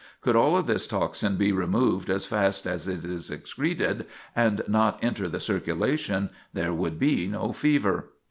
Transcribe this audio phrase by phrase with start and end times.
[0.21, 4.97] Could all of this toxin be removed as fast as it is excreted, and not
[5.03, 8.05] enter the circulation, there would be no fever.